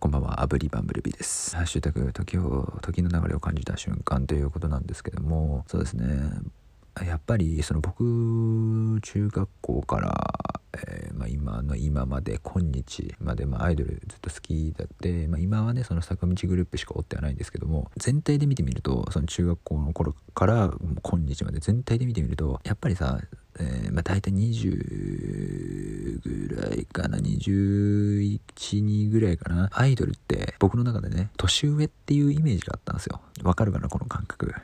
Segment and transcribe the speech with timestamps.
[0.00, 1.54] こんばんは、アブリバンブルビです。
[1.54, 6.30] ハッシュタグ、時を、時の流れを感じた瞬間ということなんですけども、そうですね、
[7.06, 10.34] やっぱり、その僕、中学校から、
[10.88, 20.72] えー、まあ、今の今まで、今日まで、まあ、アイドルずっと好きだって、まあ、今はね、その坂道グループしか追ってはないんですけども、全体で見てみると、その中学校の頃から
[21.02, 23.20] 今日まで全体で見てみると、やっぱりさ、
[23.58, 29.68] えー、まあ、大体20ぐらいかな、21、2ぐらいかな。
[29.72, 33.20] アイドルって僕の中でね、年上っていうイメージがあったんですよ。
[33.42, 34.54] わかるかな、この感覚。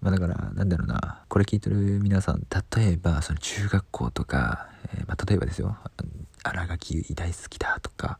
[0.00, 5.76] まあ、だから、なんだろうな、これ聞いてる皆さん、例えば、その中学校とか、えー、まあ、例えばですよ、
[6.44, 8.18] 新垣結衣大好きだとか、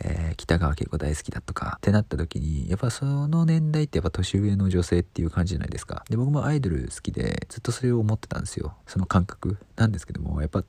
[0.00, 6.04] えー、北川景子大好きだとかってなった時に、やっぱその年代ってやっぱ年上の女性っていう感じじゃないですか。
[6.10, 8.74] で、僕もアイドル好きで、ずっとそれを思ってたんですよ。
[8.86, 10.64] その感覚なんですけども、やっぱ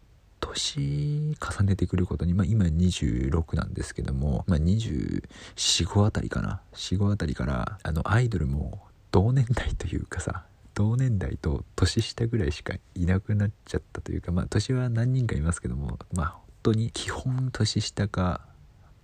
[0.58, 5.22] 年重ねてくることに、まあ今26なんですけども、まあ24、
[5.56, 6.62] 5あたりかな。
[6.74, 8.82] 4、5あたりから、あの、アイドルも
[9.12, 18.42] 同年代というかさ、同年代と年下ぐらいしかいなくなっちゃったというか、まあ年は何人かいますけども、まあ当に基本年下か、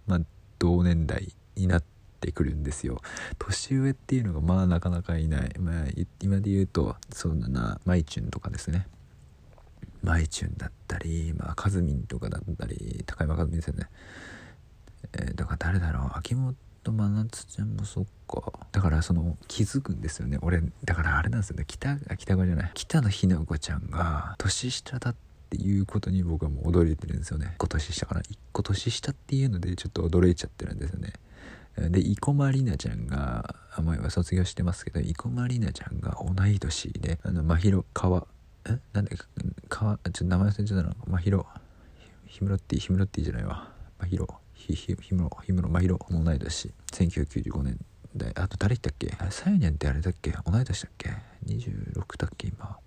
[0.05, 0.19] まあ、
[0.59, 1.83] 同年代になっ
[2.19, 3.01] てくるんですよ。
[3.39, 5.85] 年上っていうのがまあなかなかいない、まあ、
[6.21, 8.87] 今で言うとそうだなマイチュンとかですね。
[10.03, 13.87] マイチュンだったり、まあ、カズミンとかだったり高山和美ですよね、
[15.13, 16.11] えー、だから誰だろう。
[16.15, 16.55] 秋元
[16.91, 18.51] 真夏ちゃんもそっか。
[18.71, 20.37] だからその気づくんですよね。
[20.41, 21.63] 俺だからあれなんですよね。
[21.65, 22.71] 北北川じゃない。
[22.73, 25.15] 北野日向子ちゃんが年下だっ
[25.49, 27.55] ていうことに僕はもう驚いてるんですよね。
[27.57, 31.13] 今年下から1個年下っていうのでちょっと驚いちゃってるんですよね。
[31.75, 38.27] で生駒里奈ちゃんがあ前は卒業してますけど生駒里奈ちゃんが同い年であの真宙川
[38.65, 38.79] え？
[38.93, 39.17] なんで
[39.69, 40.95] 川ちょっと名前忘れちゃったな。
[41.07, 41.45] 真宙
[42.25, 43.71] ヒムロッティヒムロッティじゃないわ。
[44.01, 45.37] 真宙ひひひむろ。
[45.43, 45.69] ひむろ。
[45.69, 46.71] 真宙も同い年。
[46.91, 47.77] 1995年
[48.15, 48.31] 代。
[48.35, 50.31] あと誰言ったっけサユニャンってあれだっけ？
[50.45, 51.09] 同い年だっけ
[51.45, 52.77] ？26だっけ今。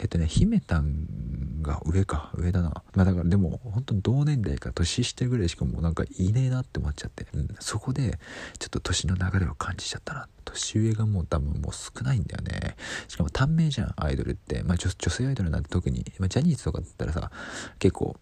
[0.00, 2.30] えっとね姫たんが上か。
[2.34, 2.82] 上だな。
[2.94, 8.18] まあだからでも本当に同年代か年下ぐらいしかもうなんかいねえなって思っちゃって、うん、そこで
[8.60, 10.37] ちょっと年の流れを感じちゃったなって。
[10.50, 12.76] 年上がもう多分もう少ないんだよね。
[13.08, 14.62] しかも短命じゃんアイドルって。
[14.62, 17.30] まあ女性アイドルなんて特に、まあ、ジャニーズとかだったらさ
[17.78, 18.16] 結構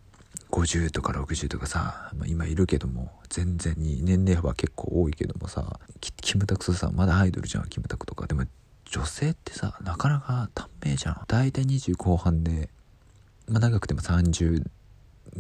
[0.51, 5.81] 50とか60とかさ、まあ、今いるけども全然に年齢幅結構多いけどもさ
[6.21, 8.27] キムタクとさまだアイドルじゃんキムタクとか。
[8.27, 8.45] でも
[8.85, 11.21] 女性ってさなかなか短命じゃん。
[11.27, 12.71] 大体20後半で
[13.49, 14.65] まあ長くても30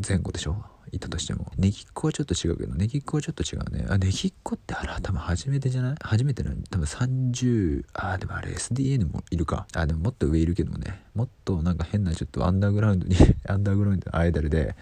[0.06, 1.52] 前後でしょいたとしても。
[1.56, 3.86] ネギっ子はちょっと違うけど、ネギっ子はちょっと違うね。
[3.88, 5.94] あ、ネギっ子ってあら、多分初めてじゃない？
[6.00, 9.66] 初めてなの、多分30、あ、でもあれ SDN もいるか。
[9.74, 11.02] あ、でももっと上いるけどもね。
[11.14, 13.16] もっとなんか変なちょっとアンダーグラウンドに
[13.48, 14.76] アンダーグラウンドのアイドルで、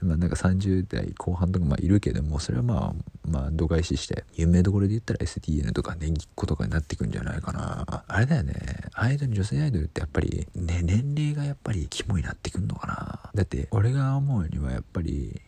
[0.00, 8.04] まあなんか30代後半とかまあいるけども、それはまあ、まあ度外視して、有名どころで言ったら SDN とかネギっ子とかになってくんじゃないかな。
[8.06, 8.54] あれだよね。
[8.94, 13.30] アイドル、女性アイドルってやっぱり、ね、年齢がやっぱり肝になってくんのかな。
[13.34, 15.40] だって、俺が思うにはやっぱり、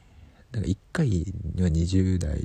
[0.57, 2.41] なんか1回には20代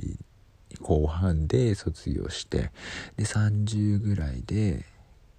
[0.80, 2.70] 後半で卒業して
[3.16, 4.84] で30ぐらいで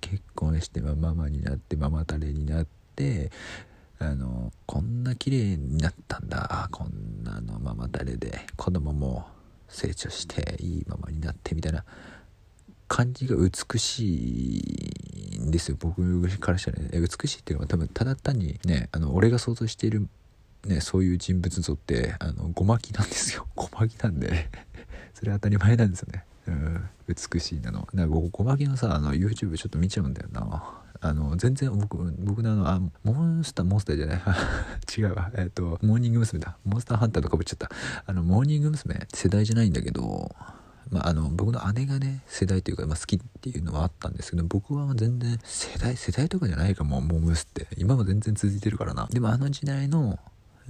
[0.01, 3.31] 結婚して、ママになってママタレになって
[3.99, 6.67] あのこんな綺麗になったんだ。
[6.71, 9.25] こんなのママタレで子供も
[9.69, 11.85] 成長していいママになってみたいな
[12.87, 14.57] 感じが美し
[15.35, 15.77] いんですよ。
[15.79, 16.89] 僕からしたらね。
[16.91, 20.07] 美しいっていうのは多分ただ単にねあの俺が想像している
[20.65, 23.47] ね、そういう人物像ってあのごまきなんですよ。
[23.55, 24.49] ごまきなんで。
[25.13, 27.87] それ当たり前なんですよね、うん、美しいなの。
[27.93, 30.79] なんかごまきのさあの YouTube ちょっと見ちゃうんだよな。
[31.01, 34.21] あの全然僕僕のあのあモンスターモンスターじゃない。
[34.97, 35.31] 違うわ。
[35.35, 36.39] えっ、ー、とモーニング娘。
[36.39, 36.57] だ。
[36.63, 37.69] モンスターハンターとかぶっちゃった。
[38.05, 39.07] あのモーニング娘。
[39.13, 40.33] 世代じゃないんだけど
[40.93, 47.67] まあ、あの僕の姉がね世代というか、まあ、好きっていうのはあったんですけど僕は全然世代世代とかじゃないかもモームスって。
[47.77, 49.07] 今も全然続いてるからな。
[49.11, 50.19] でもあの時代の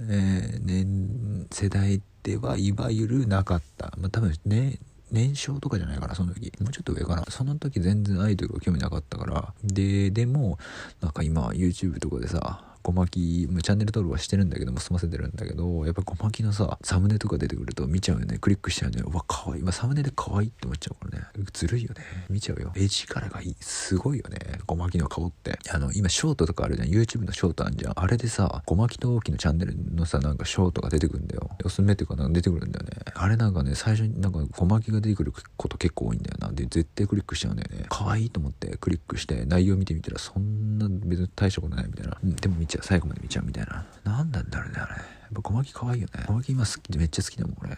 [0.00, 3.92] えー、年世代ではいわゆるなかった。
[3.98, 4.78] まあ、多分ね、
[5.10, 6.52] 年少とかじゃないかな、その時。
[6.60, 7.24] もうちょっと上かな。
[7.28, 9.54] その時全然アイドルが興味なかったから。
[9.62, 10.58] で、でも、
[11.00, 18.36] なんか今 YouTube とかでさ、小牧チャンネル登録はしてるんだけども済ませてるんだけどやっぱ小牧のさサムネとか出てくると見ちゃうよね。
[18.38, 19.02] クリックしちゃうね。
[19.02, 21.26] うわ可愛い今サムネで可愛いって思っちゃうからね。
[21.54, 22.04] ずるいよね。
[22.28, 22.72] 見ちゃうよ。
[22.76, 23.56] 絵力がいい。
[23.60, 24.38] すごいよね。
[24.66, 25.58] 小牧の顔って。
[25.72, 26.88] あの今ショートとかあるじゃん。
[26.88, 27.92] YouTube のショートあんじゃん。
[27.96, 31.48] あれでさ小牧と大きのチャンネルのさなんかショートが出てくるんだよ。
[31.64, 32.90] おすすめっていうかなんか出てくるんだよね。
[33.14, 36.52] あれなんかね最初になんか小牧が出てくること結構多いんだよな。
[36.52, 37.86] で絶対クリックしちゃうんだよね。
[37.88, 43.84] 可愛いと思ってクリックして内容見てみたらそんな別に大したことないみたいな、うん、でも見ちゃうちゃう最後まで見ちゃうみたいな。
[44.04, 44.92] 何なんだろうねあれ。
[44.94, 46.24] やっぱ小牧可愛いよね。
[46.26, 47.70] 小牧今好きでめっちゃ好きだもん俺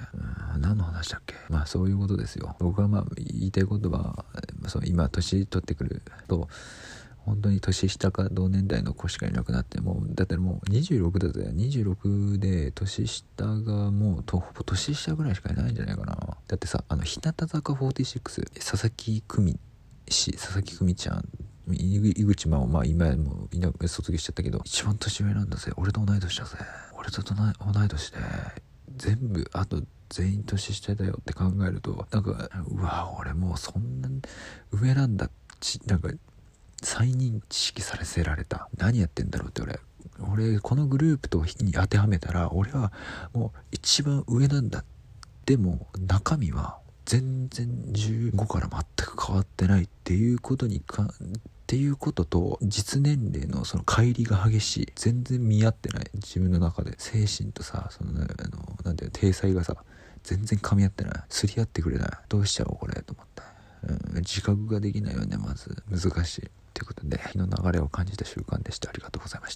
[0.54, 0.60] うん。
[0.60, 1.34] 何の話だっけ。
[1.48, 2.56] まあそういうことですよ。
[2.58, 4.25] 僕はまあ言いたいことは
[4.66, 6.48] そう今年取ってくると
[7.19, 11.50] 本当に年下か同年代の子しかいなくなってもうだってもう26だぜ。
[11.52, 16.14] 26で年下がもうとほぼ年下ぐらいしかいないんじゃないかな。
[16.46, 19.58] だってさあの日向坂46佐々木久美
[20.08, 21.28] 氏佐々木久美ちゃん
[21.68, 25.72] 井口真央まあ今もういな卒業しちゃったけど一番年上なんだぜ。
[25.76, 26.56] 俺と同い年だぜ。
[26.96, 28.18] 俺と同い年で
[28.96, 34.08] 全部あと全員年下だよって考えるとなんかうわ俺もうそんな
[34.70, 35.30] 上なんだ。
[35.58, 36.10] ちなんか
[36.82, 38.68] 再認識されせられた。
[38.76, 39.80] 何やってんだろうって俺。
[40.32, 42.92] 俺このグループとに当てはめたら俺は
[43.34, 44.84] もう一番上なんだ。
[45.46, 51.08] でも中身は全然15から全く変わってないっていうことにか
[51.66, 56.04] っていうことと実年齢のその乖離が激しい全然見合ってない。
[56.14, 58.24] 自分の中で精神とさそのあの
[58.84, 59.74] なんて言うの体裁がさ
[60.22, 61.14] 全然噛み合ってない。
[61.28, 62.10] すり合ってくれない。
[62.28, 63.42] どうしちゃおうこれと思った、
[63.82, 65.82] うん、自覚ができないよねまず。
[65.90, 66.50] 難しい。
[66.72, 68.90] ということで日の流れを感じた習慣でした。
[68.90, 69.54] ありがとうございました。